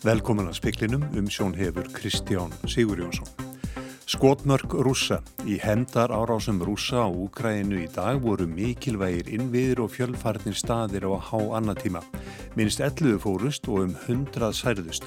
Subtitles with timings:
[0.00, 3.26] Velkomin að speklinum um sjón hefur Kristján Sigur Jónsson.
[4.08, 10.56] Skotmörk rúsa í hendar árásum rúsa á Úkræinu í dag voru mikilvægir innviðir og fjölfarnir
[10.56, 12.00] staðir á há annatíma.
[12.56, 15.04] Minnst 11 fórust og um 100 særðust.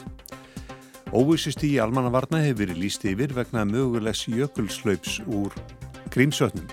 [1.09, 5.57] Óvissust í almannavarna hefur verið líst yfir vegna mögulegs jökulslaups úr
[6.13, 6.69] grímsötnum.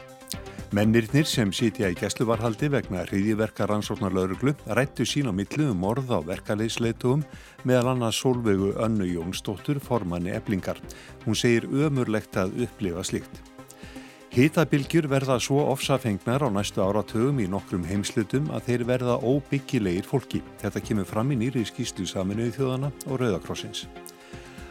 [0.71, 6.13] Mennirnir sem sitja í gæsluvarhaldi vegna hriðiverka rannsóknar lauruglu rættu sín á millu um morð
[6.15, 7.25] á verkaleysleitugum
[7.67, 10.79] meðal annars Solveigu Önnu Jónsdóttur formanni eblingar.
[11.25, 13.43] Hún segir ömurlegt að upplifa slikt.
[14.31, 20.39] Hitabilgjur verða svo ofsafengnar á næstu áratögum í nokkrum heimslutum að þeir verða óbyggilegir fólki.
[20.63, 23.89] Þetta kemur fram í nýri skýslu saminuði þjóðana og Rauðakrossins.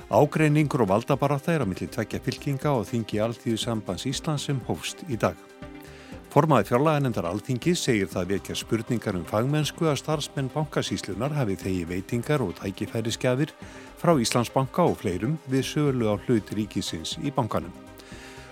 [0.08, 5.04] Ágreiningur og valdabarata er á milli tvekja fylkinga og þingi alltíðu sambands Íslands sem hófst
[5.12, 5.36] í dag.
[6.30, 12.44] Formaði fjárlaganendar alþingi segir það vekja spurningar um fagmennsku að starfsmenn bankasíslunar hafi þegi veitingar
[12.46, 13.50] og tækifæriskefir
[13.98, 17.74] frá Íslandsbanka og fleirum við söglu á hlut ríkisins í bankanum.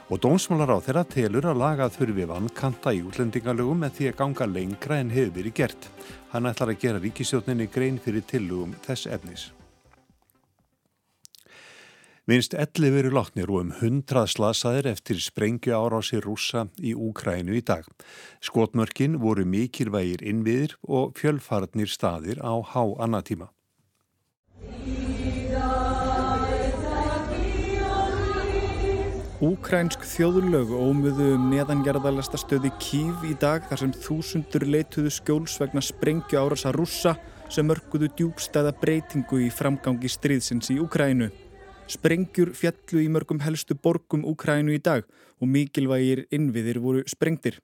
[0.10, 4.50] Og dómsmálar á þeirra telur að laga þurfi vannkanta í útlendingalögum með því að ganga
[4.56, 5.88] lengra en hefur verið gert.
[6.34, 9.52] Hann ætlar að gera ríkisjóninni grein fyrir tillugum þess efnis.
[12.28, 17.62] Vinst 11 veru látnir og um 100 slasaðir eftir sprengju árási rúsa í Úkrænu í
[17.64, 17.88] dag.
[18.44, 23.48] Skotmörkin voru mikilvægir innviðir og fjölfarnir staðir á há annatíma.
[29.40, 35.80] Úkrænsk þjóðlög ómuðu um neðangerðalesta stöði Kív í dag þar sem þúsundur leituðu skjóls vegna
[35.80, 37.16] sprengju árasa rúsa
[37.48, 41.32] sem örguðu djúbstæða breytingu í framgangi stríðsins í Úkrænu.
[41.88, 45.06] Sprengjur fjallu í mörgum helstu borgum Úkrænu í dag
[45.40, 47.62] og mikilvægir innviðir voru sprengtir.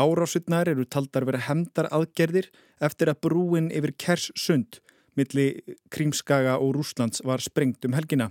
[0.00, 2.48] Árásutnar eru taldar vera hemdar aðgerðir
[2.80, 4.80] eftir að brúin yfir Kers sund
[5.16, 5.46] milli
[5.92, 8.30] Krímskaga og Rúslands var sprengt um helgina.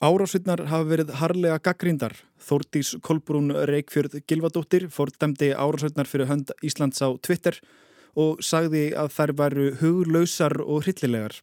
[0.00, 2.14] Árásutnar hafa verið harlega gaggrindar.
[2.40, 7.60] Þórtís Kolbrún Reykjörð Gilvadóttir fordæmdi árásutnar fyrir hönd Íslands á Twitter
[8.16, 11.36] og sagði að þær varu huglausar og hryllilegar.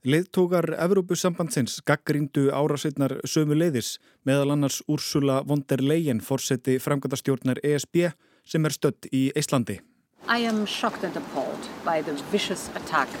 [0.00, 8.08] Leðtókar Evrópusambandsins gaggríndu árásveitnar sömu leiðis meðal annars Úrsula von der Leyen fórseti framkvæmdastjórnar ESB
[8.48, 9.76] sem er stödd í Íslandi.
[10.24, 13.12] I am shocked and appalled by the vicious attack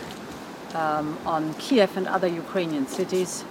[0.72, 3.44] um, on Kiev and other Ukrainian cities.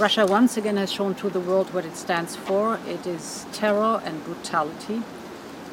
[0.00, 2.78] Russia once again has shown to the world what it stands for.
[2.88, 5.02] It is terror and brutality.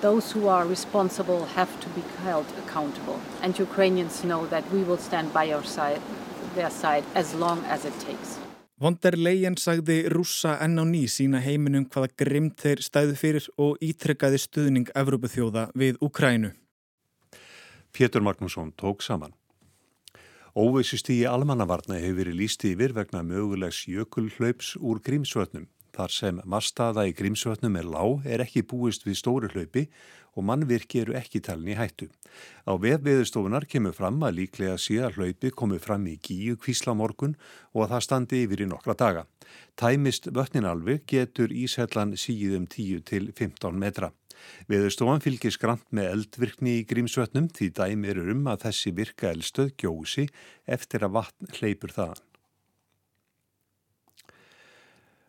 [0.02, 3.22] Those who are responsible have to be held accountable.
[3.42, 6.02] And Ukrainians know that we will stand by your side
[6.56, 8.40] their side as long as it takes.
[8.76, 13.46] Von der Leyen sagði rússa enn á ný sína heiminum hvaða grimt þeir stæðu fyrir
[13.56, 16.52] og ítrekkaði stuðning Evrópuþjóða við Ukrænu.
[17.96, 19.32] Pétur Magnússon tók saman.
[20.56, 25.70] Óveisust í almannavarna hefur verið líst yfir vegna mögulegs jökulhlaups úr grímsvötnum.
[25.96, 29.86] Þar sem marstaða í grímsvötnum er lág er ekki búist við stóru hlaupi
[30.36, 32.10] og mannvirki eru ekki talin í hættu.
[32.68, 37.38] Á vefveðustofunar kemur fram að líklega síðan hlaupi komið fram í gíu kvíslamorgun
[37.74, 39.26] og að það standi yfir í nokkra daga.
[39.80, 44.12] Tæmist vötninalvi getur Íshellan síðum 10 til 15 metra.
[44.70, 50.28] Veðustofan fylgir skrant með eldvirkni í grímsvötnum því dæmir um að þessi virka eldstöð gjósi
[50.78, 52.35] eftir að vatn hleypur þaðan.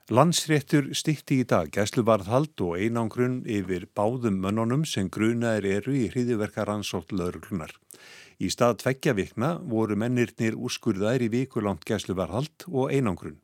[0.06, 6.70] Landsréttur stikti í dag gæsluvarðhald og einangrun yfir báðum mönnunum sem grunaðir eru í hriðiverkar
[6.70, 7.72] ansótt lauruglunar.
[8.38, 13.40] Í stað tveggja vikna voru mennirnir úrskurðaðir í vikulangt gæsluvarðhald og einangrun.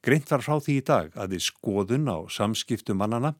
[0.00, 3.34] Greint var frá því í dag að við skoðun á samskiptum mannana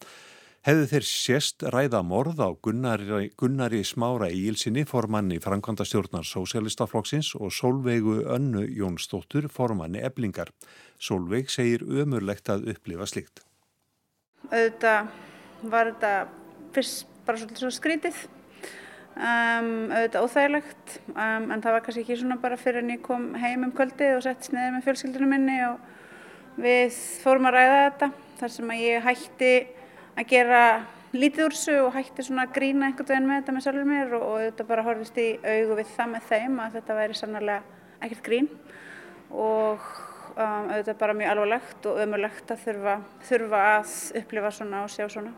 [0.66, 8.16] hefðu þeir sérst ræða morð á Gunnari, Gunnari Smára Ílsinni formanni Frankvandastjórnar Sósialistaflokksins og Solveigu
[8.34, 10.50] Önnu Jónsdóttur formanni Eblingar.
[10.99, 13.44] Solveig segir ömurlegt að upplifa slikt.
[14.50, 15.12] Auðvitað
[15.71, 16.12] var þetta
[16.74, 18.19] fyrst bara svolítið skrítið,
[19.15, 23.30] um, auðvitað óþægilegt um, en það var kannski ekki svona bara fyrir en ég kom
[23.39, 28.12] heim um kvöldið og sett sniðið með fjölskyldunum minni og við fórum að ræða þetta
[28.42, 29.54] þar sem að ég hætti
[30.16, 30.60] að gera
[31.16, 34.16] lítið úr þessu og hætti svona að grína einhvern veginn með þetta með sjálfur mér
[34.16, 37.59] og, og þetta bara horfist í augu við það með þeim að þetta væri sannlega
[38.04, 38.51] ekkert grín
[39.30, 39.89] og
[40.36, 42.97] um, auðvitað bara mjög alvarlegt og ömurlegt að þurfa,
[43.28, 45.34] þurfa að upplifa svona og sjá svona.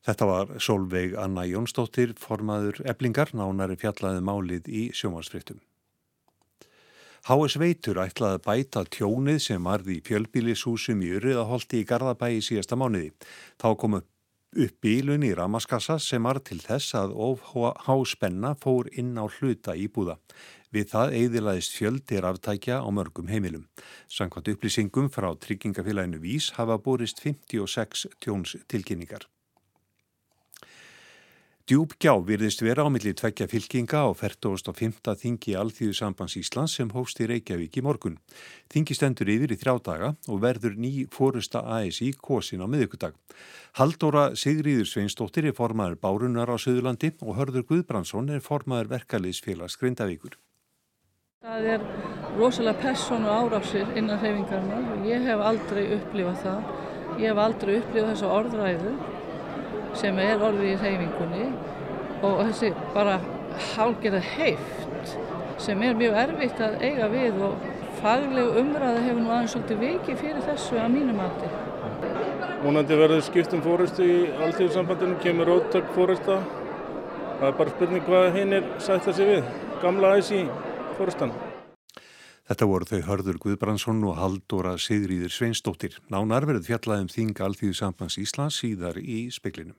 [0.00, 5.60] Þetta var Solveig Anna Jónsdóttir, formaður eblingar, nánari fjallaði málið í sjómansfrittum.
[7.28, 7.58] H.S.
[7.60, 13.10] Veitur ætlaði að bæta tjónið sem varði í fjölbílishúsum í Uriðaholti í Garðabæi síðasta mánuði.
[13.60, 17.44] Þá kom upp bílun í Ramaskassa sem var til þess að of
[17.84, 20.16] háspenna fór inn á hluta íbúða.
[20.72, 23.66] Við það eigðilaðist fjöldir aftækja á mörgum heimilum.
[24.08, 29.28] Sankvæmt upplýsingum frá tryggingafélaginu Vís hafa borist 56 tjóns tilkynningar.
[31.70, 35.12] Djúbgjá virðist vera á milli tvekja fylkinga á 45.
[35.20, 38.16] þingi Alþýðu sambands Íslands sem hófst í Reykjavík í morgun.
[38.74, 43.14] Þingi stendur yfir í þrjá daga og verður ný fórusta ASI kosin á miðugudag.
[43.78, 50.34] Haldóra Sigriður Sveinstóttir er formaður Bárunar á Suðurlandi og Hörður Guðbrandsson er formaður verkaliðsfélags Grindavíkur.
[51.46, 51.86] Það er
[52.34, 56.76] rosalega persónu árásir innan hreyfingarnar og ég hef aldrei upplifað það.
[57.22, 58.98] Ég hef aldrei upplifað þessu orðræðu
[59.98, 61.48] sem er orðið í reyfingunni
[62.26, 63.18] og þessi bara
[63.74, 65.16] hálgerða heift
[65.60, 67.66] sem er mjög erfitt að eiga við og
[68.00, 71.50] faglegu umræða hefur nú aðeins svolítið vikið fyrir þessu að mínum átti.
[72.60, 76.40] Múnandi verður skiptum fórustu í alltíðsambandinu, kemur ótök fórusta.
[77.40, 79.54] Það er bara spurning hvað hinn er sætt að sé við,
[79.84, 80.42] gamla æsi
[80.98, 81.32] fórustan.
[82.50, 85.92] Þetta voru þau Hörður Guðbrandsson og Haldóra Sigriður Sveinsdóttir.
[86.10, 89.76] Nánar verið fjallaðum þing Alþýðu sambands Íslands síðar í speklinum.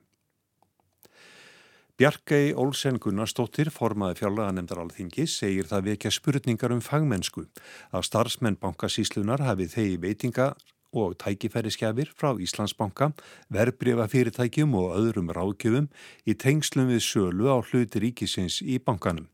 [2.00, 7.44] Bjarkei Olsen Gunnarsdóttir, formaði fjárlaganemndar alþingi, segir það vekja spurningar um fagmennsku.
[7.92, 10.48] Að starfsmenn bankasíslunar hafi þegi veitinga
[10.96, 13.10] og tækifæriskefir frá Íslandsbanka,
[13.52, 15.92] verbreyfa fyrirtækjum og öðrum ráðgjöfum
[16.24, 19.28] í tengslum við sölu á hluti ríkisins í bankanum.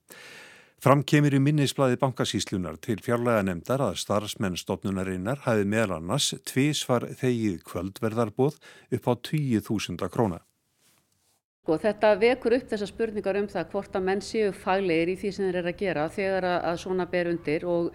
[0.79, 7.09] Fram kemur í minnisblæði bankasíslunar til fjárlega nefndar að starfsmenn stofnunarinnar hafi meðal annars tvísvar
[7.19, 8.61] þegið kvöldverðarbóð
[8.95, 10.39] upp á 20.000 króna.
[11.67, 15.33] Og þetta vekur upp þessar spurningar um það hvort að menn séu faglegir í því
[15.35, 17.91] sem þeir eru að gera þegar að svona ber undir og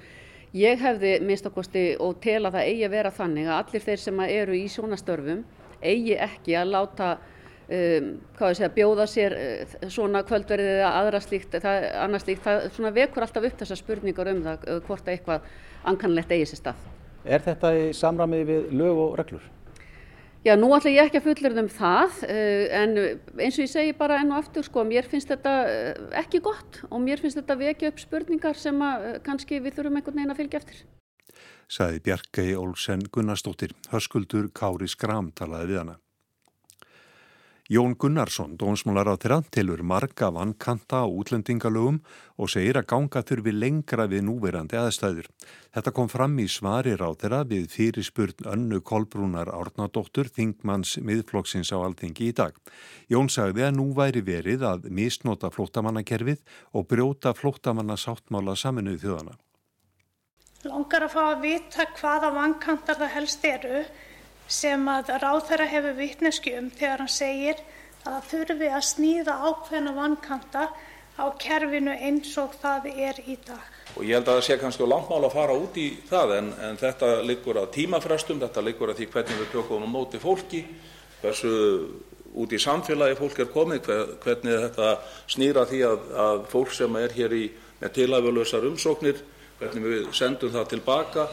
[0.59, 4.25] ég hefði minnstakosti og tel að það eigi að vera þannig að allir þeir sem
[4.27, 5.45] eru í svona störfum
[5.79, 7.13] eigi ekki að láta
[7.68, 8.10] um,
[8.42, 13.48] segja, bjóða sér uh, svona kvöldverðið eða aðra slíkt, það, annars slíkt, það vekur alltaf
[13.50, 15.50] upp þessar spurningar um það uh, hvort eitthvað
[15.89, 16.88] ankannlegt eigi sér stað.
[17.24, 19.45] Er þetta í samræmiði við lög og reglur?
[20.44, 23.94] Já, nú ætla ég ekki að fullurða um það, uh, en eins og ég segi
[24.00, 25.54] bara enn og aftur, sko, mér finnst þetta
[26.24, 30.19] ekki gott og mér finnst þetta vekja upp spurningar sem að kannski við þurfum einhvern
[30.19, 30.83] veginn að fylgja eftir.
[31.71, 35.95] Saði Bjarkei Olsen Gunnarsdóttir, hörskuldur Kári Skram talaði við hana.
[37.74, 41.96] Jón Gunnarsson, dómsmálar á þeirra, tilur marga vannkanta á útlendingalögum
[42.38, 45.31] og segir að ganga þurfi lengra við núverandi aðstæður.
[45.74, 51.81] Þetta kom fram í svari á þeirra við fyrirspurn önnu Kolbrúnar Árnadóttur, þingmanns miðflokksins á
[51.81, 52.54] alþingi í dag.
[53.10, 56.46] Jón sagði að nú væri verið að misnota flóttamannakerfið
[56.78, 59.38] og brjóta flóttamanna sáttmála saminuð þjóðana.
[60.70, 63.88] Longar að fá að vita hvaða vannkantar það helst eru
[64.48, 67.62] sem að ráðherra hefur vitnesku um þegar hann segir
[68.04, 70.66] að það þurfi að sníða ákveðna vankanta
[71.13, 73.68] á kerfinu eins og það er í dag.
[73.94, 76.80] Og ég held að það sé kannski langmál að fara út í það en, en
[76.81, 80.63] þetta liggur að tímafrestum, þetta liggur að því hvernig við tökum á móti fólki,
[81.22, 81.54] hversu
[82.34, 83.92] út í samfélagi fólk er komið,
[84.24, 84.89] hvernig þetta
[85.30, 87.44] snýra því að, að fólk sem er hér í
[87.84, 89.22] með tilæfjölösar umsóknir,
[89.60, 91.28] hvernig við sendum það tilbaka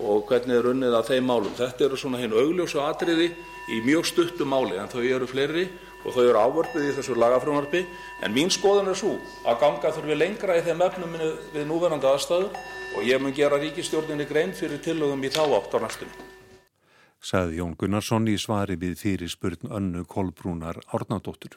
[0.00, 1.54] og hvernig er unnið að þeim málum.
[1.56, 3.32] Þetta eru svona hinn augljósu atriði
[3.72, 5.66] í mjög stuttum máli en þau eru fleiri
[6.02, 7.82] og þau eru ávörpið í þessu lagafröðunarpi
[8.24, 9.14] en mín skoðun er svo
[9.46, 11.16] að ganga þurfi lengra í þeim efnum
[11.54, 12.48] við núverandi aðstæður
[12.96, 16.30] og ég mun gera ríkistjórninni grein fyrir tillögum í þá átt á næstunni.
[17.22, 21.54] Saði Jón Gunnarsson í svari við fyrir spurn önnu Kolbrúnar Árnadóttur.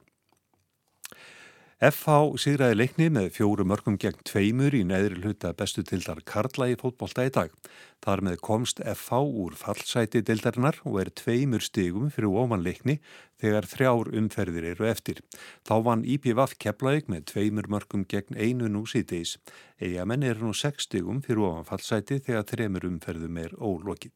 [1.83, 6.77] FH sigraði leikni með fjóru mörgum gegn tveimur í neðri hluta bestu tildar Karla í
[6.79, 7.51] fótbolta í dag.
[7.99, 13.01] Þar með komst FH úr fallsæti dildarinnar og er tveimur stigum fyrir ofan leikni
[13.43, 15.19] þegar þrjár umferðir eru eftir.
[15.67, 19.35] Þá vann IPVF Keflavík með tveimur mörgum gegn einu nú síðdeis.
[19.75, 24.15] Eigamenn eru nú sex stigum fyrir ofan fallsæti þegar þremur umferðum er ólokið.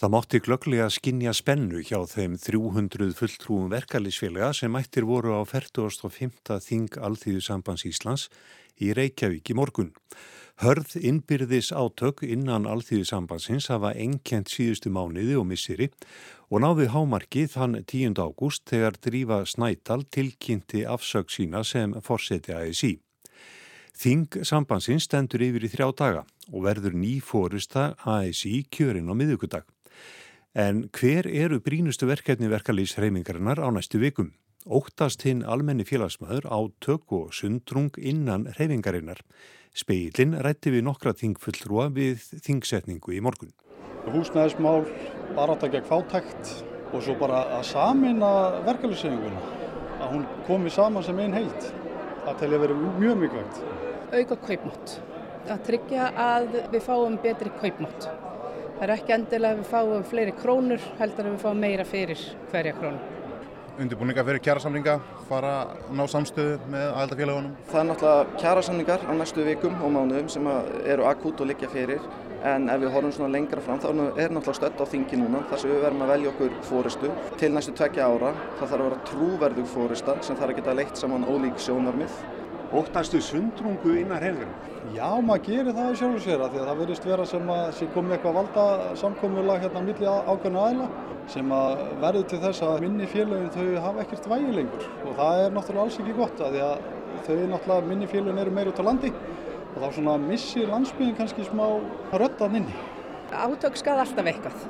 [0.00, 6.54] Það mátti glögglega skinja spennu hjá þeim 300 fulltrúum verkefliðsfélaga sem mættir voru á 45.
[6.64, 8.22] þing Alþýðu sambands Íslands
[8.80, 9.90] í Reykjavík í morgun.
[10.64, 15.90] Hörð innbyrðis átök innan Alþýðu sambandsins hafa enkjent síðustu mánuði og missiri
[16.48, 18.16] og náði hámarki þann 10.
[18.24, 22.94] ágúst þegar drífa Snætal tilkynnti afsög sína sem forseti ASI.
[24.00, 29.68] Þing sambandsins stendur yfir í þrjá daga og verður ný fórusta ASI kjörin á miðugudag.
[30.54, 34.32] En hver eru brínustu verkefni verkalýs hreymingarinnar á næstu vikum?
[34.66, 39.22] Óttast hinn almenni félagsmaður á tök og sundrung innan hreyfingarinnar.
[39.70, 43.54] Speilin rætti við nokkra þingfullrúa við þingsetningu í morgun.
[44.10, 44.82] Húsnæðismál,
[45.38, 46.56] baráta gegn fátækt
[46.90, 48.32] og svo bara að samina
[48.66, 49.60] verkalýsreifinguna.
[50.00, 51.70] að hún komi saman sem einn heilt.
[52.24, 53.62] Það telja verið mjög mikilvægt.
[54.16, 54.96] Auka kaupmátt.
[55.50, 58.08] Að tryggja að við fáum betri kaupmátt.
[58.80, 62.20] Það er ekki endilega að við fáum fleiri krónur, heldur að við fáum meira fyrir
[62.48, 63.18] hverja krónu.
[63.80, 64.94] Undirbúninga fyrir kjærasamlinga,
[65.28, 67.58] fara að ná samstöðu með aðaldafélagunum.
[67.68, 70.48] Það er náttúrulega kjærasamlingar á næstu vikum og mánuðum sem
[70.94, 72.00] eru akút og liggja fyrir
[72.40, 75.60] en ef við horfum svona lengra fram þá er náttúrulega stött á þingi núna þar
[75.60, 78.32] sem við verðum að velja okkur fóristu til næstu tvekja ára.
[78.56, 82.22] Það þarf að vera trúverðug fórista sem þarf að geta leitt saman ólík sjónarmið.
[82.70, 84.50] Óttastu sundrungu innar hefðurum?
[84.94, 87.62] Já, maður gerir það í sjálfur sér að því að það verðist vera sem að
[87.74, 88.66] sé komið eitthvað valda
[89.00, 90.86] samkomulag hérna milli ákveðna aðila
[91.34, 95.42] sem að verður til þess að minni félagin þau hafa ekkert vægi lengur og það
[95.42, 96.86] er náttúrulega alls ekki gott að því að
[97.26, 99.10] þau náttúrulega minni félagin eru meira út á landi
[99.74, 101.66] og þá svona missir landsbygðin kannski smá
[102.22, 102.76] röttan inni.
[103.34, 104.66] Átök skað alltaf eitthvað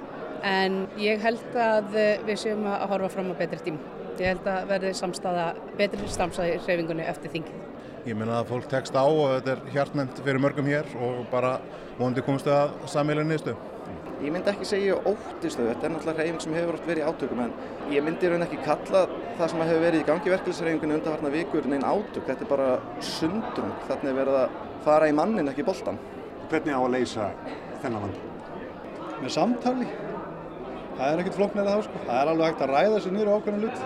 [0.48, 3.82] en ég held að við séum að horfa fram á betri tím.
[4.20, 7.69] Ég held að verði samstaða, betri samstaða í hreyfingunni eftir þingið.
[8.08, 11.58] Ég minna að fólk tekst á og þetta er hjartnæmt fyrir mörgum hér og bara
[11.98, 13.52] vonandi komstu að samílunni nýstu.
[14.24, 17.42] Ég myndi ekki segja óttistu, þetta er náttúrulega hreyfing sem hefur oft verið í átökum
[17.44, 17.52] en
[17.92, 19.02] ég myndi raun ekki kalla
[19.36, 22.70] það sem hefur verið í gangi verkefliðshreyfingunni undanvarna vikur neinn átök, þetta er bara
[23.10, 26.00] sundrung, þarna er verið að fara í mannin ekki boltan.
[26.48, 27.30] Hvernig á að leysa
[27.84, 28.26] þennan vand?
[29.20, 29.92] Með samtali.
[30.96, 33.36] Það er ekkert flóknir að það sko, það er alveg hægt að ræða sér nýra
[33.36, 33.84] ákveðinu lut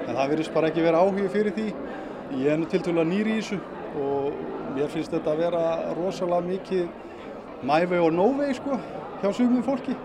[0.00, 1.68] en það virðist bara ekki vera áhugi fyrir því
[2.30, 3.58] Ég er nú tiltvölu nýri í þessu
[3.98, 4.36] og
[4.76, 5.62] mér finnst þetta að vera
[5.98, 8.78] rosalega mikið mævei og nóvei sko
[9.20, 9.96] hjá sumum fólki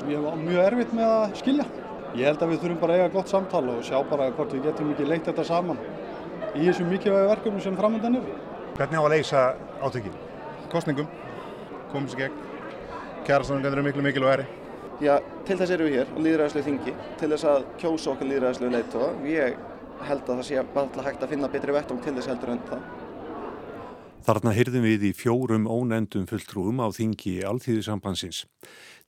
[0.00, 1.66] sem ég hef mjög erfitt með að skilja.
[2.16, 4.64] Ég held að við þurfum bara að eiga gott samtala og sjá bara hvort við
[4.70, 5.82] getum ekki leitt þetta saman
[6.56, 8.30] í þessum mikilvægi verkefni sem framöndan er.
[8.78, 9.42] Hvernig á að leysa
[9.84, 10.16] átökinn?
[10.72, 11.10] Kostningum,
[11.92, 12.40] komist í gegn,
[13.28, 14.48] kjærasamlingar eru miklu mikilvægari.
[15.04, 18.72] Já, til þess erum við hér á líðræðislu þingi, til þess að kjósa okkar líðræðislu
[18.74, 19.12] leittóa.
[19.28, 19.60] Ég
[20.08, 22.82] held að það sé bara hægt að finna betri vettum til þess heldur en það.
[24.30, 28.44] Þarna hyrðum við í fjórum ónendum fulltrúum á þingi Alþýðisambandsins.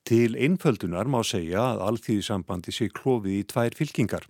[0.03, 4.27] Til einföldunar má segja að Alþýðisambandi sé klófið í tvær fylkingar.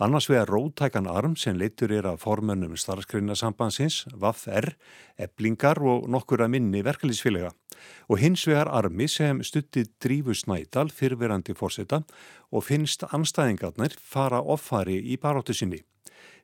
[0.00, 4.70] Annars vegar rótækan arm sem leittur er að formönnum starfskreinasambandsins, VAF-R,
[5.20, 7.52] eblingar og nokkur að minni verkefliðsfélaga.
[8.08, 12.00] Og hins vegar armi sem stuttið drífu snædal fyrverandi fórseta
[12.48, 15.84] og finnst anstæðingarnir fara offari í baróttu sinni.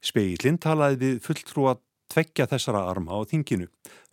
[0.05, 1.79] Speillin talaði við fulltrúa
[2.13, 3.67] tveggja þessara arma á þinginu,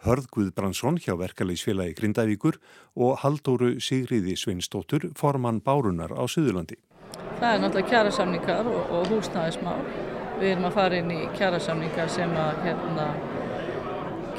[0.04, 2.58] Hörð Guðbrandsson hjá verkefliðsfélagi Grindavíkur
[3.00, 6.80] og Haldóru Sigriði Sveinstóttur formann Bárunar á Suðurlandi.
[7.40, 9.80] Það er náttúrulega kjærasamningar og, og húsnæðismál.
[10.42, 13.08] Við erum að fara inn í kjærasamningar sem að hérna,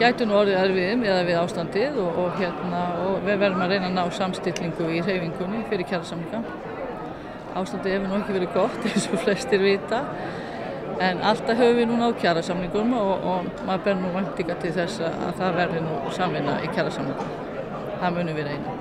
[0.01, 3.91] gætu nú orðið erfiðum eða við ástandið og, og, hérna, og við verðum að reyna
[3.91, 6.49] að ná samstillingu í reyfingunni fyrir kjærasamningar.
[7.55, 10.05] Ástandið hefur nú ekki verið gott eins og flestir vita
[11.03, 15.03] en alltaf höfum við núna á kjærasamningum og, og maður ber nú væntinga til þess
[15.05, 17.31] að það verði nú samvinna í kjærasamningum.
[18.01, 18.75] Það munum við reyna.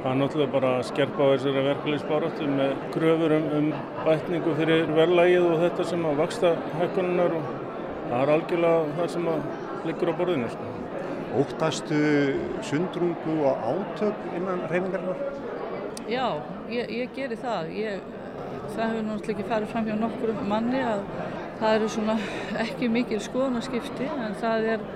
[0.00, 3.66] Það er náttúrulega bara að skerpa á þessari verkefliðsbáratu með gröfur um, um
[4.06, 7.50] bætningu fyrir verðlægið og þetta sem að vaksta hækkununar og
[8.06, 9.42] það er algjörlega það sem að
[9.90, 10.54] liggur á borðinu.
[10.54, 10.70] Sko.
[11.40, 12.00] Óttastu
[12.66, 15.20] sundrungu og átök innan reyningarnar?
[16.10, 16.26] Já,
[16.72, 17.68] ég, ég geri það.
[17.76, 18.00] Ég,
[18.74, 21.04] það hefur náttúrulega ekki farið fram hjá nokkur manni að
[21.60, 22.16] það eru svona
[22.64, 24.86] ekki mikil skoðanaskipti en það er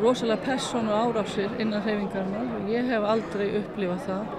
[0.00, 4.32] rosalega persónu árásir innan hreyfingarnar og ég hef aldrei upplifað það.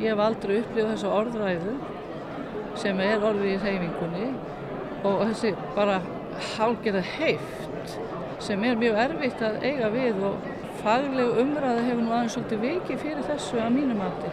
[0.00, 1.74] Ég hef aldrei upplifað þessu orðræðu
[2.80, 4.30] sem er orðið í hreyfingunni
[5.02, 6.00] og þessi bara
[6.54, 7.96] hálgerða heift
[8.42, 10.50] sem er mjög erfitt að eiga við og
[10.82, 14.32] faglegu umræða hefur nú aðeins svolítið vikið fyrir þessu að mínum mati.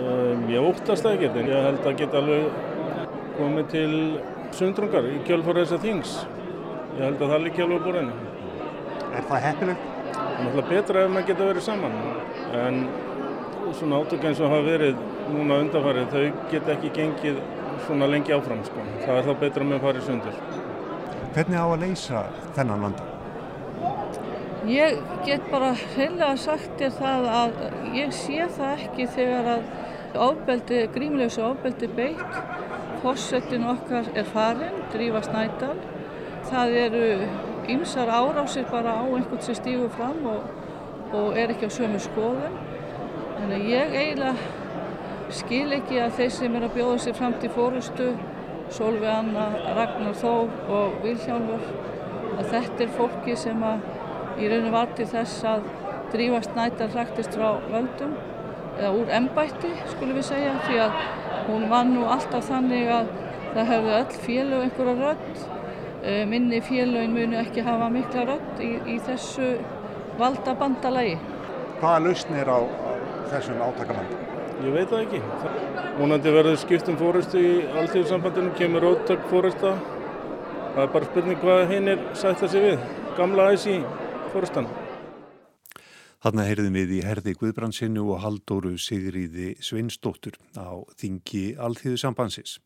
[0.00, 2.46] Um, ég óttast ekki, en ég held að geta alveg
[3.40, 3.92] komið til
[4.54, 6.16] sundrungar í kjölfóra þessa þings.
[6.98, 8.10] Ég held að það líki alveg búin.
[9.10, 9.86] Er það heppilegt?
[10.10, 11.96] Það er náttúrulega betra ef maður geta verið saman,
[12.60, 12.80] en
[13.78, 17.40] svona átök eins og hafa verið núna undanfarið, þau geta ekki gengið
[17.86, 18.84] svona lengi áfram, sko.
[19.04, 20.40] Það er þá betra með að fara í sundur.
[21.34, 22.24] Hvernig á að leysa
[22.56, 23.06] þennan landa?
[24.70, 27.62] Ég get bara heila sagt þér það að
[27.96, 29.62] ég sé það ekki þegar að
[30.26, 32.40] ofbeldi, grímleysu ofbeldi beitt.
[33.00, 35.78] Fossettin okkar er farin, drífa snædal.
[36.50, 37.04] Það eru
[37.72, 40.42] ymsar árásir bara á einhvern sem stígur fram og,
[41.12, 42.58] og er ekki á sömu skoðun.
[43.38, 48.10] Þannig ég eiginlega skil ekki að þeir sem er að bjóða sér fram til fórustu,
[48.70, 49.46] Solveig Anna,
[49.78, 51.64] Ragnar Þór og Vilhjálfur,
[52.36, 53.88] að þetta er fólki sem að
[54.40, 55.64] í rauninu var til þess að
[56.12, 58.14] drífa snædal hræktist frá völdum
[58.76, 61.02] eða úr embætti skulum við segja því að
[61.48, 63.10] hún var nú alltaf þannig að
[63.54, 65.44] það hefði öll félög einhverja rödd
[66.04, 69.52] eh, minni félögin munu ekki hafa mikla rödd í, í þessu
[70.20, 71.16] valda bandalagi.
[71.80, 72.60] Hvaða lausn er á,
[73.32, 74.26] þessum átakamandi?
[74.60, 75.20] Ég veit það ekki.
[75.96, 79.72] Mónandi verður skiptum fóristu í alltíðsambandinu, kemur óttak fórista.
[80.74, 82.86] Það er bara spurning hvað hinn er sætt að sé við.
[83.16, 83.80] Gamla æsi
[84.34, 84.68] fóristan.
[86.20, 92.58] Þarna heyrðum við í herði Guðbrandsinu og Haldóru Sigriði Svinsdóttur á þingi Alþýðu sambansins.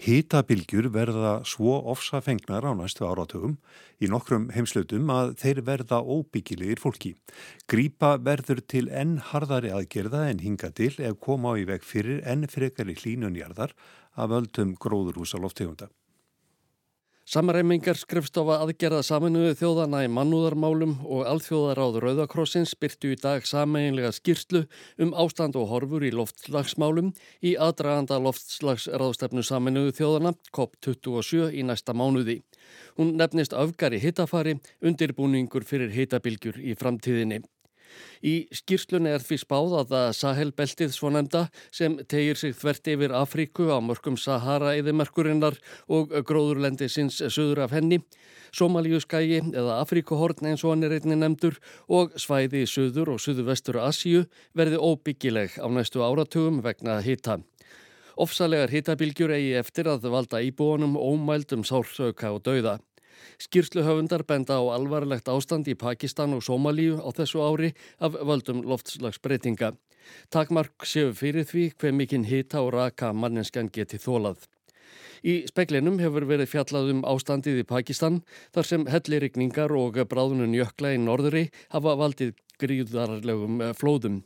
[0.00, 3.58] Hýtabilgjur verða svo ofsafengnar á næstu áratögum
[4.00, 7.12] í nokkrum heimslautum að þeir verða óbyggilegir fólki.
[7.68, 12.24] Grípa verður til enn harðari aðgerða en hinga til ef koma á í veg fyrir
[12.24, 13.76] enn frekari hlínunjarðar
[14.16, 15.36] af öldum gróðurhúsa
[17.30, 24.64] Samareimingar skrifstofa aðgerða saminuðu þjóðana í mannúðarmálum og alþjóðaráð Rauðakrossins byrtu í dag sameinlega skýrslu
[24.98, 27.12] um ástand og horfur í loftslagsmálum
[27.46, 32.40] í aðdraganda loftslagsráðstefnu saminuðu þjóðana COP27 í næsta mánuði.
[32.98, 37.44] Hún nefnist öfgari hittafari, undirbúningur fyrir hittabilgjur í framtíðinni.
[38.20, 41.42] Í skýrslunni er því spáð að það Sahel-beltið svonemda
[41.72, 45.56] sem tegir sig þvert yfir Afríku á mörgum Sahara-eðimerkurinnar
[45.88, 48.02] og gróðurlendi sinns söður af henni,
[48.56, 53.46] Somalíuskægi eða Afríkuhorn eins og hann er einni nefndur og svæði í söður og söðu
[53.46, 54.24] vestur Asíu
[54.58, 57.38] verði óbyggileg á næstu áratugum vegna hita.
[58.20, 62.80] Ofsalegar hitabilgjur eigi eftir að valda íbúanum ómældum sársauka og dauða.
[63.42, 69.74] Skýrsluhöfundar benda á alvarlegt ástand í Pakistan og Somalíu á þessu ári af völdum loftslagsbreytinga.
[70.30, 74.46] Takmark séu fyrir því hver mikinn hita og raka mannenskan geti þólað.
[75.20, 78.22] Í speklinum hefur verið fjallað um ástandið í Pakistan
[78.54, 84.22] þar sem hellirikningar og bráðunum jökla í norðri hafa valdið gríðarlegum flóðum.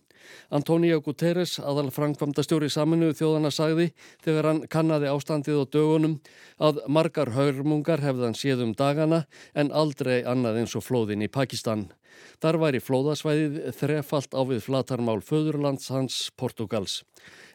[0.54, 3.90] Antonio Guterres, aðal framkvamdastjóri saminuðu þjóðana sagði
[4.24, 6.16] þegar hann kannadi ástandið á dögunum
[6.62, 11.88] að margar haurmungar hefðan séð um dagana en aldrei annað eins og flóðin í Pakistan.
[12.42, 17.02] Þar væri flóðasvæðið þrefalt á við flatarmál föðurlands hans Portugals.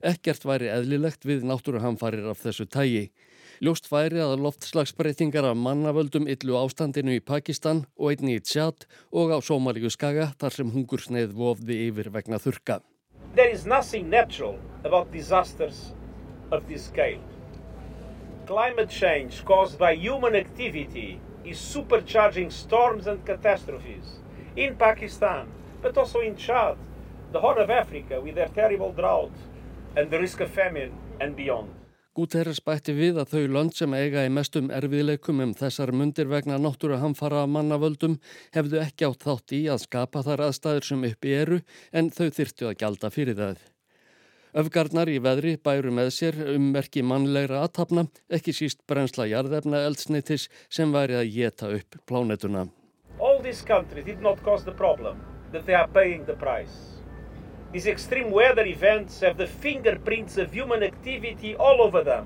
[0.03, 3.09] Ekkert væri eðlilegt við náttúruhamfarir af þessu tægi.
[3.59, 9.33] Ljóst væri að loftslagsbreytingar af mannavöldum yllu ástandinu í Pakistan og einni í Tjad og
[9.35, 12.77] á Sómalíu skaga þar sem hungursneið vofði yfir vegna þurka.
[13.35, 15.91] There is nothing natural about disasters
[16.55, 17.19] of this scale.
[18.47, 24.21] Climate change caused by human activity is supercharging storms and catastrophes
[24.55, 26.77] in Pakistan, but also in Chad,
[27.33, 29.35] the Horn of Africa with their terrible drought
[29.97, 31.78] and the risk of famine and beyond.
[32.17, 36.57] Guterres bætti við að þau lönd sem eiga í mestum erfiðleikum um þessar mundir vegna
[36.57, 38.17] náttúru hamfara mannavöldum
[38.55, 41.59] hefðu ekki átt þátt í að skapa þar aðstæður sem uppi eru
[41.93, 43.61] en þau þyrtu að gjalda fyrir það.
[44.57, 50.89] Öfgarnar í veðri bæru með sér ummerki mannlegra aðtapna, ekki síst brensla jarðefna eldsnittis sem
[50.89, 52.65] væri að geta upp plánetuna.
[53.19, 56.98] All these countries did not cause the problem, that they are paying the price.
[57.71, 62.25] These extreme weather events have the fingerprints of human activity all over them,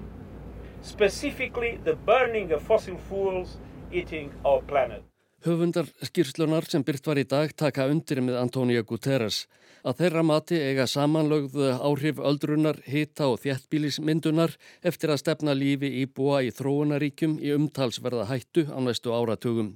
[0.82, 3.58] specifically the burning of fossil fuels
[3.92, 5.04] eating our planet.
[5.44, 9.42] Höfundar skýrslunar sem byrt var í dag taka undir með Antonio Guterres
[9.84, 14.56] að þeirra mati eiga samanlögðu áhrif öldrunar, hita og þjættbílismyndunar
[14.88, 19.74] eftir að stefna lífi í búa í þróunaríkjum í umtalsverða hættu á næstu áratugum.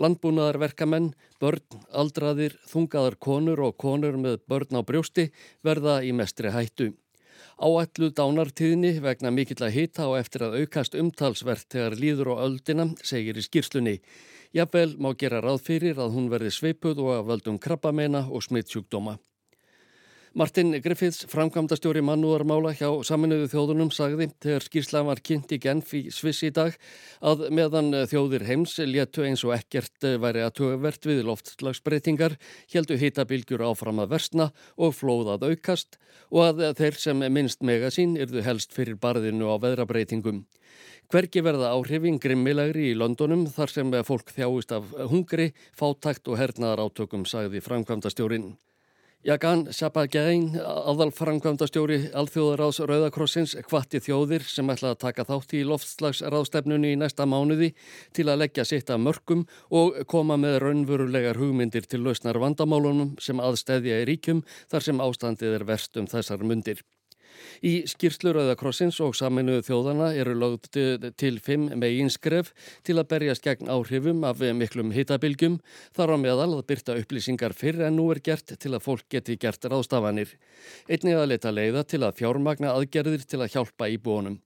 [0.00, 1.62] Landbúnaðarverkamenn, börn,
[1.94, 5.28] aldraðir, þungaðar konur og konur með börn á brjósti
[5.62, 6.90] verða í mestri hættu.
[7.54, 12.88] Áætlu dánartíðni vegna mikill að hita og eftir að aukast umtalsvert þegar líður á öldina,
[13.06, 14.00] segir í skýrslunni.
[14.54, 19.20] Jafnvel má gera ráð fyrir að hún verði sveipuð og að völdum krabbameina og smittsjúkdóma.
[20.34, 26.00] Martin Griffiths, framkvæmdastjóri mannúðarmála hjá saminuðu þjóðunum, sagði þegar skýrslan var kynnt í Genf í
[26.10, 26.74] Sviss í dag
[27.22, 32.34] að meðan þjóðir heims léttu eins og ekkert væri að tögavert við loftslagsbreytingar,
[32.74, 36.00] heldu hitabilgjur áfram að versna og flóðað aukast
[36.34, 40.42] og að þeir sem minnst megasín yrðu helst fyrir barðinu á veðrabreitingum.
[41.14, 46.88] Hvergi verða áhrifin grimmilegri í Londonum þar sem fólk þjáist af hungri, fátakt og hernaðar
[46.88, 48.56] átökum, sagði framkvæmdastjórin.
[49.24, 56.98] Jagan Sabagain, aðalframkvæmdastjóri Alþjóðaráðs Rauðakrossins, hvatti þjóðir sem ætla að taka þátt í loftslagsráðstefnunni í
[57.00, 57.70] næsta mánuði
[58.12, 63.40] til að leggja sitt af mörgum og koma með raunverulegar hugmyndir til lausnar vandamálunum sem
[63.40, 66.84] aðstæðja í ríkjum þar sem ástandið er verst um þessar myndir.
[67.64, 70.70] Í skýrsluröða krossins og saminuðu þjóðana eru lögð
[71.20, 72.52] til fimm meginskref
[72.86, 75.60] til að berjast gegn áhrifum af miklum hitabilgjum
[75.96, 79.38] þar á meðal að byrta upplýsingar fyrr en nú er gert til að fólk geti
[79.40, 80.34] gert ráðstafanir.
[80.88, 84.40] Einnig að leta leiða til að fjármagna aðgerðir til að hjálpa íbúonum.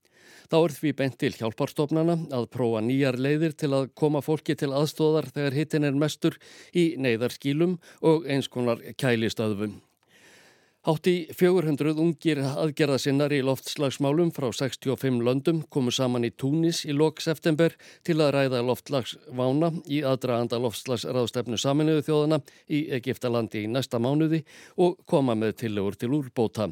[0.48, 4.70] Þá er því bent til hjálparstofnana að prófa nýjar leiðir til að koma fólki til
[4.72, 6.38] aðstóðar þegar hittin er mestur
[6.72, 9.76] í neyðarskílum og eins konar kælistöðvum.
[10.88, 17.20] Hátti 400 ungir aðgerðasinnar í loftslagsmálum frá 65 löndum komu saman í Túnis í lok
[17.20, 17.76] september
[18.08, 22.40] til að ræða loftslagsvána í aðdraganda loftslagsraðstefnu saminuðu þjóðana
[22.72, 24.46] í Egiptalandi í næsta mánuði
[24.80, 26.70] og koma með tillegur til úrbóta.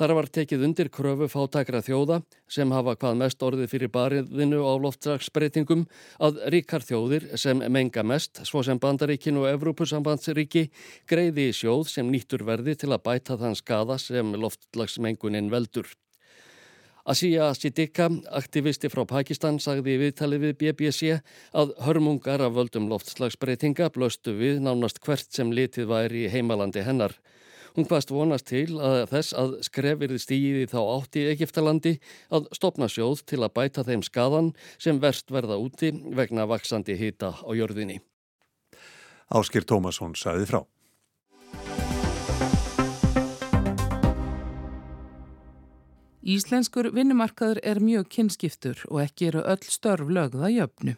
[0.00, 4.72] Þar var tekið undir kröfu fátakra þjóða sem hafa hvað mest orðið fyrir bariðinu á
[4.84, 5.86] loftdragsbreytingum
[6.22, 10.68] að ríkar þjóðir sem menga mest, svo sem Bandaríkin og Evrópusambandsríki,
[11.08, 15.90] greiði í sjóð sem nýttur verði til að bæta þann skada sem loftdragsmengunin veldur.
[17.02, 21.16] Asíja Siddiqa, aktivisti frá Pakistan, sagði í viðtali við BBC
[21.58, 27.16] að hörmungar af völdum loftslagsbreytinga blöstu við nánast hvert sem litið væri í heimalandi hennar.
[27.72, 31.94] Hún hvaðst vonast til að þess að skrefirði stíði þá átt í Egiptalandi
[32.34, 37.32] að stopna sjóð til að bæta þeim skadan sem verst verða úti vegna vaksandi hita
[37.32, 38.02] á jörðinni.
[39.32, 40.60] Áskir Tómasson sagði frá.
[46.22, 50.94] Íslenskur vinnumarkaður er mjög kynskiptur og ekki eru öll störf lögða jöfnu.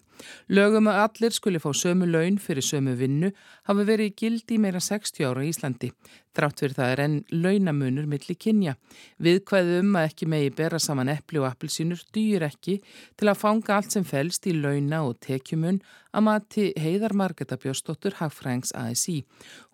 [0.53, 3.31] Lögum að allir skuli fá sömu laun fyrir sömu vinnu
[3.65, 5.91] hafa verið gildi meira 60 ára í Íslandi.
[6.37, 8.77] Drátt fyrir það er enn launamunur millir kynja.
[9.25, 12.83] Viðkvæðu um að ekki megi bera saman eppli og appilsínur dýr ekki
[13.17, 15.81] til að fanga allt sem fælst í launa og tekjumun
[16.14, 19.24] að mati heiðar Margeta Björnsdóttur Hagfrængs ASI.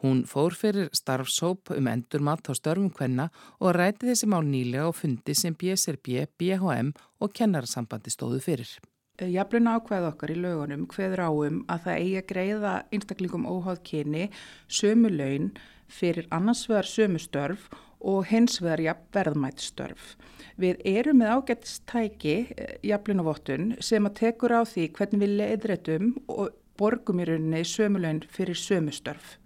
[0.02, 3.28] Hún fór fyrir starfsóp um endur mat á störfum hvenna
[3.60, 8.72] og ræti þessi mál nýlega og fundi sem BSRB, BHM og kennararsambandi stóðu fyrir.
[9.20, 14.30] Jafnluna ákveð okkar í lögunum hveður áum að það eigi að greiða einstaklingum óháð kyni
[14.64, 15.50] sömu laun
[15.90, 17.89] fyrir annars vegar sömu störf og
[18.30, 20.14] hins vegar jafn verðmætt störf.
[20.60, 26.54] Við erum með ágættstæki eh, jafnlunavottun sem að tekur á því hvernig við leiðrætum og
[26.80, 29.36] borgum í rauninni sömu laun fyrir sömu störf.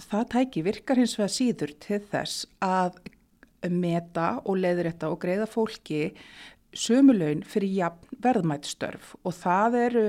[0.00, 3.00] Það tæki virkar hins vegar síður til þess að
[3.68, 6.14] meta og leiðrætta og greiða fólki
[6.76, 10.06] sömulaun fyrir jafn verðmættstörf og það eru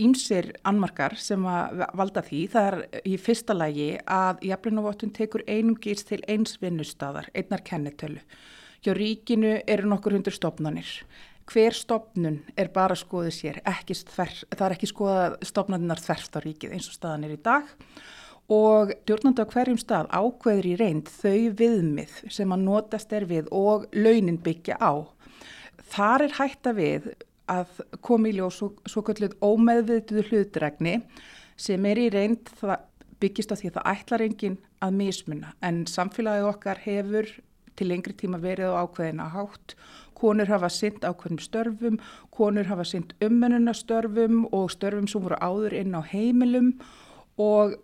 [0.00, 2.40] ímsir annmarkar sem að valda því.
[2.52, 8.22] Það er í fyrsta lagi að jafnlunavottun tekur einungis til eins vinnustadar, einnar kennetölu.
[8.84, 10.90] Hjá ríkinu eru nokkur hundur stopnarnir.
[11.48, 16.40] Hver stopnun er bara skoðið sér, ekki þver, það er ekki skoðað stopnarnar þverft á
[16.40, 17.68] ríkið eins og staðan er í dag
[18.52, 23.48] og djórnandi á hverjum stað ákveður í reynd þau viðmið sem að notast er við
[23.52, 25.04] og launin byggja á.
[25.94, 27.08] Þar er hætta við
[27.50, 30.98] að komi í ljós svo, kallið ómeðviðtuðu hlutregni
[31.60, 32.50] sem er í reynd
[33.22, 37.28] byggist á því að það ætlar enginn að mismuna en samfélagið okkar hefur
[37.74, 39.74] til lengri tíma verið á ákveðina hátt.
[40.14, 41.96] Konur hafa synd ákveðnum störfum,
[42.30, 46.70] konur hafa synd ummenunastörfum og störfum sem voru áður inn á heimilum
[47.40, 47.74] og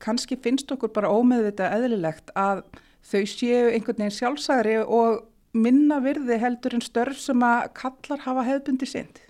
[0.00, 2.64] kannski finnst okkur bara ómeðvita eðlilegt að
[3.06, 5.24] þau séu einhvern veginn sjálfsagri og
[5.56, 9.22] minna virði heldur en störf sem að kallar hafa hefbundi sind.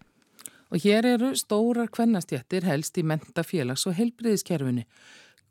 [0.75, 4.85] Og hér eru stórar kvennastjættir helst í mentafélags- og heilbriðiskerfinu.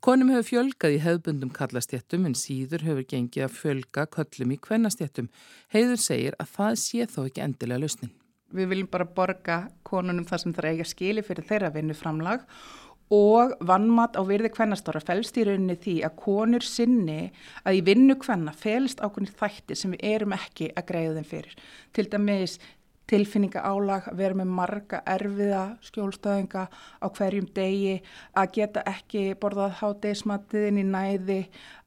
[0.04, 5.30] Konum hefur fjölgað í hefbundum kallastjættum en síður hefur gengið að fjölga köllum í kvennastjættum.
[5.72, 8.12] Heiður segir að það sé þó ekki endilega lausnin.
[8.54, 14.16] Við viljum bara borga konunum það sem það eiga skili fyrir þeirra vinnuframlag og vannmat
[14.18, 17.30] á virði kvennastóra fælst í rauninni því að konur sinni
[17.62, 21.54] að í vinnu kvenna fælst ákveðin þætti sem við erum ekki að greiða þeim fyrir.
[21.94, 22.58] Til dæmis
[23.06, 28.00] tilfinninga álag, vera með marga erfiða skjólstöðinga á hverjum degi,
[28.34, 31.38] að geta ekki borðað hádeismatiðin í næði,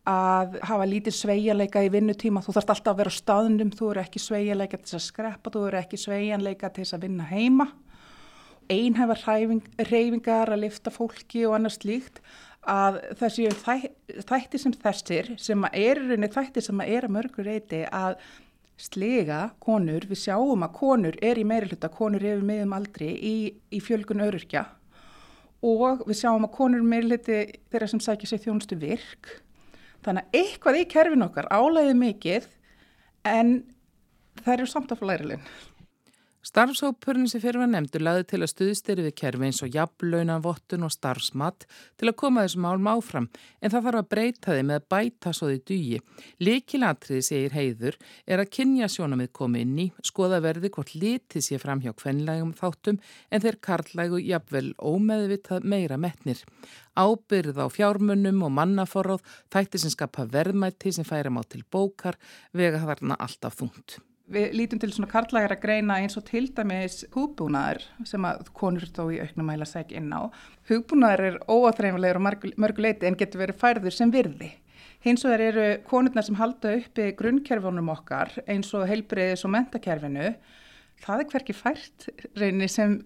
[0.08, 4.04] að hafa lítið sveigjanleika í vinnutíma, þú þarfst alltaf að vera á staðnum, þú eru
[4.06, 7.68] ekki sveigjanleika til þess að skreppa, þú eru ekki sveigjanleika til þess að vinna heima
[8.70, 9.18] einhæfa
[9.90, 12.22] reyfingar að lifta fólki og annars líkt
[12.70, 13.74] að þessi þæ,
[14.28, 18.20] þætti sem þessir sem er þætti sem er að mörgur reyti að
[18.80, 23.10] slega konur, við sjáum að konur er í meiri hluta, konur er við meðum aldrei
[23.12, 23.36] í,
[23.76, 24.64] í fjölgun öryrkja.
[25.66, 29.34] Og við sjáum að konur meiri hluti þeirra sem sækja sér þjónustu virk.
[30.06, 32.48] Þannig að eitthvað í kerfin okkar álæði mikið
[33.28, 33.52] en
[34.46, 35.44] það eru samt af lærilinn
[36.40, 40.94] Starfshópurinn sem fyrir var nefndur laði til að stuðstyri við kerfi eins og jafnlaunavottun og
[40.94, 41.66] starfsmatt
[42.00, 43.28] til að koma þessum málum áfram
[43.60, 46.00] en það þarf að breyta þið með að bæta svo því dugi.
[46.48, 51.60] Líkilatriði segir heiður er að kynja sjónamið komi inn í, skoða verði hvort litið sé
[51.60, 56.40] fram hjá kvenlægum þáttum en þeir karlægu jafnvel ómeðvitað meira metnir.
[56.96, 62.16] Ábyrð á fjármunum og mannaforráð, þætti sem skapa verðmætti sem færa má til bókar,
[62.56, 67.84] vega þarna alltaf þungt við lítum til svona karlægara greina eins og til dæmis hugbúnaður
[68.08, 70.30] sem að konur þó í auknum mæla seg inn á.
[70.70, 74.52] Hugbúnaður er óáþreifilegur og mörguleiti en getur verið færður sem virði.
[75.04, 80.34] Hins vegar eru konurnar sem halda uppi grunnkerfunum okkar eins og heilbreyðis og mentakerfinu.
[81.00, 82.98] Það er hverki fært reyni sem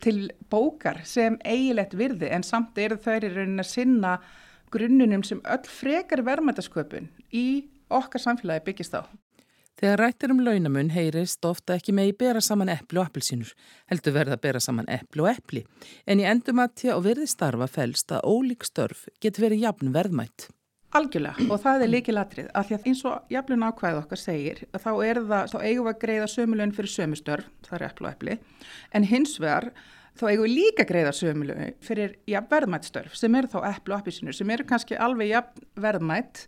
[0.00, 4.14] til bókar sem eigilegt virði en samt eru þau í raunin að sinna
[4.72, 7.46] grunnunum sem öll frekar verðmætasköpun í
[7.92, 9.04] okkar samfélagi byggist á.
[9.80, 13.50] Þegar rættir um launamun heyrist ofta ekki með í bera saman eppli og appelsínur,
[13.90, 15.64] heldur verða að bera saman eppli og eppli,
[16.06, 20.46] en í endumatja og verði starfa fælst að ólík störf getur verið jafn verðmætt.
[20.94, 24.60] Algjörlega og það er líkið latrið af því að eins og jafnlun ákvæð okkar segir
[24.78, 28.12] þá er það, þá eigum við að greiða sömulun fyrir sömustörf, það er eppli og
[28.12, 28.36] eppli,
[28.94, 29.72] en hins vegar
[30.14, 34.36] þá eigum við líka greiða sömulun fyrir jafn verðmættstörf sem eru þá eppli og appelsínur
[34.36, 36.44] sem eru kannski alveg jafn verðmætt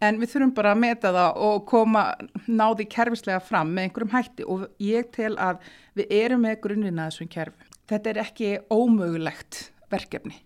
[0.00, 2.04] en við þurfum bara að meta það og koma
[2.48, 5.60] náði kerfislega fram með einhverjum hætti og ég tel að
[5.98, 7.68] við erum með grunnina þessum kerfi.
[7.90, 9.60] Þetta er ekki ómögulegt
[9.92, 10.38] verkefni.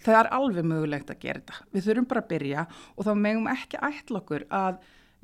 [0.00, 1.64] Það er alveg mögulegt að gera þetta.
[1.76, 4.78] Við þurfum bara að byrja og þá megum ekki ætla okkur að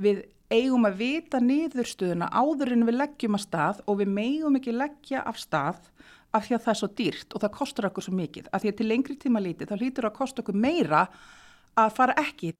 [0.04, 4.74] við eigum að vita niðurstöðuna áður en við leggjum að stað og við megum ekki
[4.76, 5.88] leggja af stað
[6.36, 8.50] af því að það er svo dýrt og það kostur okkur svo mikið.
[8.52, 11.02] Af því að til lengri tíma lítið þá hlýtur að kosta okkur meira
[11.76, 12.52] að fara ekki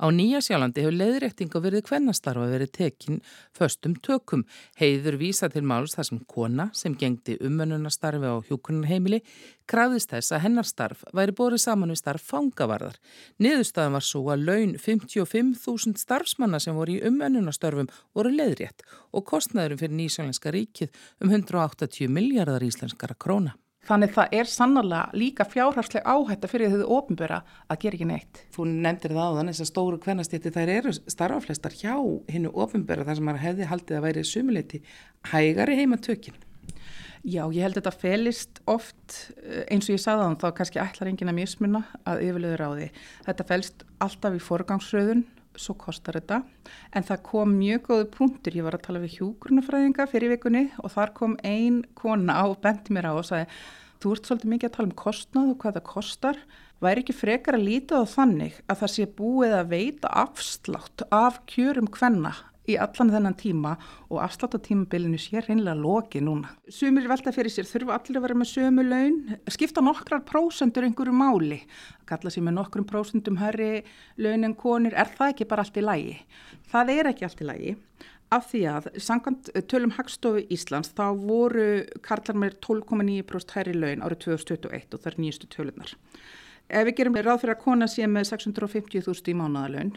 [0.00, 3.18] Á Nýja sjálandi hefur leiðréttinga verið hvernastarfa verið tekinn
[3.52, 4.46] föstum tökum.
[4.80, 9.20] Heiður vísa til máls þar sem kona sem gengdi umönnunastarfi á hjókunarheimili
[9.68, 12.96] krafðist þess að hennarstarf væri borið saman við starf fangavarðar.
[13.44, 19.84] Niðurstaðan var svo að laun 55.000 starfsmanna sem voru í umönnunastörfum voru leiðrétt og kostnæðurum
[19.84, 23.52] fyrir Nýsjálenska ríkið um 180 miljardar íslenskara króna.
[23.88, 28.42] Þannig það er sannlega líka fjárhagsleg áhætta fyrir þau ofnböra að gera ekki neitt.
[28.52, 31.94] Þú nefndir það á þann þess að stóru kvennastýtti þær eru starfaflestar hjá
[32.28, 34.82] hinnu ofnböra þar sem maður hefði haldið að væri sumuleiti
[35.32, 36.36] hægari heima tökinn.
[37.20, 40.80] Já, ég held að þetta felist oft eh, eins og ég sagði þann þá kannski
[40.80, 42.86] ætlar enginn að mismuna að yfirleður á því.
[43.26, 45.26] Þetta felst alltaf í forgangsröðun
[45.58, 46.40] svo kostar þetta.
[46.94, 50.94] En það kom mjög góðu punktur, ég var að tala við hjúgrunafræðinga fyrir vikunni og
[50.94, 53.48] þar kom ein kona á og bendi mér á og sagði
[54.00, 56.44] þú ert svolítið mikið að tala um kostnað og hvað það kostar.
[56.80, 61.42] Væri ekki frekar að líta á þannig að það sé búið að veita afslátt af
[61.50, 62.32] kjörum hvenna
[62.70, 63.74] í allan þennan tíma
[64.08, 66.52] og afsláttartímabilinu sé reynilega loki núna.
[66.70, 69.18] Sumir velta fyrir sér þurfa allir að vera með sömu laun,
[69.50, 71.60] skipta nokkrar prósendur einhverju máli,
[72.08, 73.84] kalla sér með nokkrum prósendum herri
[74.20, 76.16] laun en konir, er það ekki bara allt í lægi?
[76.70, 77.76] Það er ekki allt í lægi
[78.30, 81.66] af því að sangant tölum Hagstofu Íslands þá voru
[82.06, 85.96] karlar með 12,9% herri laun árið 2021 og það er nýjustu tölunar.
[86.70, 89.96] Ef við gerum ráð fyrir að kona sé með 650.000 í mánuðalögn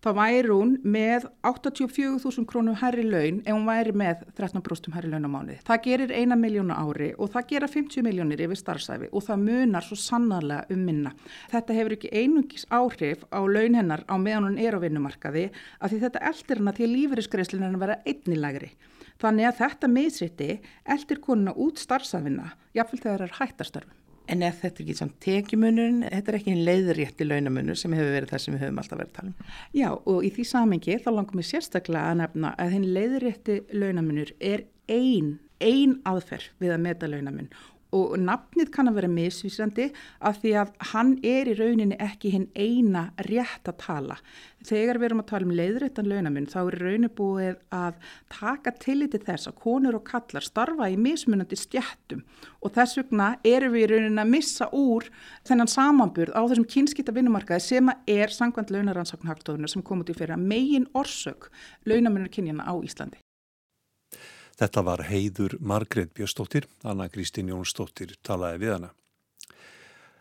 [0.00, 5.28] þá væri hún með 84.000 krónum herri laun ef hún væri með 13% herri laun
[5.28, 5.58] á mánuði.
[5.66, 9.86] Það gerir eina miljónu ári og það gera 50 miljónir yfir starfsæfi og það munar
[9.86, 11.12] svo sannarlega um minna.
[11.52, 15.92] Þetta hefur ekki einungis áhrif á laun hennar á meðan hún er á vinnumarkaði af
[15.92, 18.72] því þetta eldir hana til lífeyriskreislinn en að vera einnilegri.
[19.20, 20.52] Þannig að þetta miðsviti
[20.88, 23.99] eldir konuna út starfsæfina, jáfnveld þegar það er hættastarfum.
[24.30, 28.14] En ef þetta er ekki samt tekjumunurinn, þetta er ekki einn leiðrétti launamunur sem hefur
[28.14, 29.52] verið það sem við höfum alltaf verið að tala um.
[29.74, 34.34] Já og í því samengi þá langum við sérstaklega að nefna að þinn leiðrétti launamunur
[34.38, 37.50] er einn ein aðferð við að meta launamun
[37.96, 39.88] og nafnið kann að vera misvísandi
[40.26, 44.18] af því að hann er í rauninni ekki hinn eina rétt að tala.
[44.66, 49.22] Þegar við erum að tala um leiðréttan launamun þá er rauninni búið að taka tilliti
[49.24, 52.22] þess að konur og kallar starfa í mismunandi stjættum
[52.60, 55.08] og þess vegna erum við í rauninni að missa úr
[55.48, 60.36] þennan samanburð á þessum kynskita vinnumarkaði sem er sangvænt launaransaknhagstofunar sem kom út í fyrir
[60.36, 61.50] að megin orsök
[61.88, 63.22] launamunar kynjana á Íslandi.
[64.60, 68.90] Þetta var heiður Margret Björnsdóttir, Anna Kristín Jónsdóttir talaði við hana.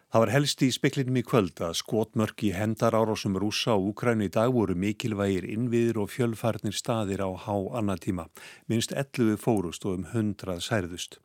[0.10, 4.32] Það var helst í speklinum í kvöld að skotmörk í hendarárásum rúsa og Úkrænu í
[4.32, 8.30] dag voru mikilvægir innviðir og fjölfarnir staðir á há annatíma.
[8.72, 11.20] Minst 11 fórust og um 100 særðust.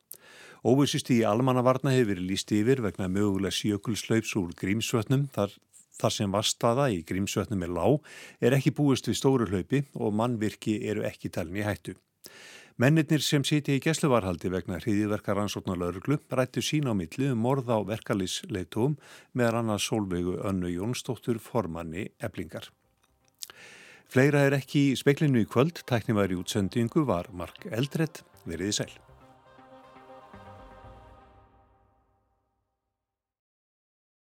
[0.67, 5.55] Óvissist í almannavarna hefur líst yfir vegna mögulega sjökulslaups úr grímsvötnum þar,
[5.95, 8.01] þar sem vastaða í grímsvötnum er lág
[8.43, 11.95] er ekki búist við stóru hlaupi og mannvirki eru ekki talin í hættu.
[12.75, 17.71] Mennirnir sem siti í gesluvarhaldi vegna hriðiverkar ansóknar lauruglu rættu sín á milli um morð
[17.71, 18.97] á verkalýsleitúum
[19.31, 22.67] meðan annars sólveigu önnu Jónsdóttur formanni eblingar.
[24.11, 28.91] Fleira er ekki í speiklinu í kvöld, tækniværi útsendingu var Mark Eldredd, veriði sæl.